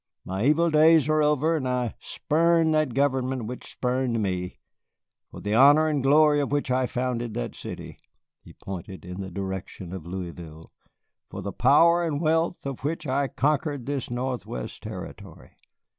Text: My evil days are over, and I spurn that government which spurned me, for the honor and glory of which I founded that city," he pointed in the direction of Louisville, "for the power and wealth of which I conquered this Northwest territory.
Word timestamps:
My 0.25 0.45
evil 0.45 0.71
days 0.71 1.07
are 1.09 1.21
over, 1.21 1.55
and 1.55 1.67
I 1.69 1.93
spurn 1.99 2.71
that 2.71 2.95
government 2.95 3.45
which 3.45 3.69
spurned 3.71 4.19
me, 4.19 4.57
for 5.29 5.41
the 5.41 5.53
honor 5.53 5.87
and 5.87 6.01
glory 6.01 6.39
of 6.39 6.51
which 6.51 6.71
I 6.71 6.87
founded 6.87 7.35
that 7.35 7.53
city," 7.53 7.99
he 8.41 8.53
pointed 8.53 9.05
in 9.05 9.21
the 9.21 9.29
direction 9.29 9.93
of 9.93 10.07
Louisville, 10.07 10.71
"for 11.29 11.43
the 11.43 11.53
power 11.53 12.03
and 12.03 12.19
wealth 12.19 12.65
of 12.65 12.83
which 12.83 13.05
I 13.05 13.27
conquered 13.27 13.85
this 13.85 14.09
Northwest 14.09 14.81
territory. 14.81 15.51